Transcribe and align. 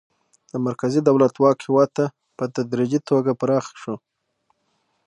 د 0.51 0.53
مرکزي 0.65 1.01
دولت 1.07 1.33
واک 1.37 1.57
هیواد 1.65 1.89
ته 1.97 2.05
په 2.37 2.43
تدریجي 2.55 2.99
توګه 3.09 3.31
پراخه 3.39 3.73
شو. 3.81 3.95